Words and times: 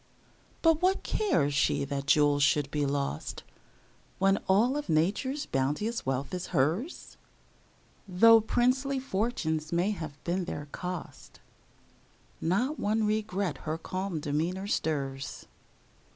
But 0.63 0.81
what 0.81 1.03
cares 1.03 1.53
she 1.53 1.85
that 1.85 2.07
jewels 2.07 2.41
should 2.41 2.71
be 2.71 2.87
lost, 2.87 3.43
When 4.17 4.37
all 4.49 4.75
of 4.75 4.89
Nature's 4.89 5.45
bounteous 5.45 6.07
wealth 6.07 6.33
is 6.33 6.47
hers? 6.47 7.17
Though 8.07 8.41
princely 8.41 8.99
fortunes 8.99 9.71
may 9.71 9.91
have 9.91 10.17
been 10.23 10.45
their 10.45 10.67
cost, 10.71 11.39
Not 12.41 12.79
one 12.79 13.05
regret 13.05 13.59
her 13.59 13.77
calm 13.77 14.19
demeanor 14.19 14.65
stirs. 14.65 15.45